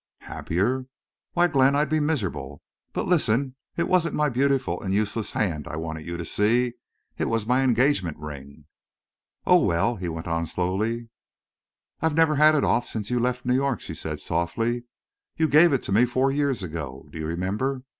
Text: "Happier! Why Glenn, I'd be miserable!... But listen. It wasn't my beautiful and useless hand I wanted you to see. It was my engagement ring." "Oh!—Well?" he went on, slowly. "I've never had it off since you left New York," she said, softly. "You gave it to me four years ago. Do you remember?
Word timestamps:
"Happier! 0.21 0.87
Why 1.33 1.47
Glenn, 1.47 1.75
I'd 1.75 1.91
be 1.91 1.99
miserable!... 1.99 2.63
But 2.91 3.05
listen. 3.05 3.55
It 3.77 3.87
wasn't 3.87 4.15
my 4.15 4.29
beautiful 4.29 4.81
and 4.81 4.95
useless 4.95 5.33
hand 5.33 5.67
I 5.67 5.75
wanted 5.77 6.07
you 6.07 6.17
to 6.17 6.25
see. 6.25 6.73
It 7.19 7.25
was 7.25 7.45
my 7.45 7.61
engagement 7.61 8.17
ring." 8.17 8.65
"Oh!—Well?" 9.45 9.97
he 9.97 10.09
went 10.09 10.25
on, 10.25 10.47
slowly. 10.47 11.09
"I've 12.01 12.15
never 12.15 12.37
had 12.37 12.55
it 12.55 12.63
off 12.63 12.87
since 12.87 13.11
you 13.11 13.19
left 13.19 13.45
New 13.45 13.53
York," 13.53 13.79
she 13.79 13.93
said, 13.93 14.19
softly. 14.19 14.85
"You 15.37 15.47
gave 15.47 15.71
it 15.71 15.83
to 15.83 15.91
me 15.91 16.05
four 16.05 16.31
years 16.31 16.63
ago. 16.63 17.05
Do 17.11 17.19
you 17.19 17.27
remember? 17.27 17.83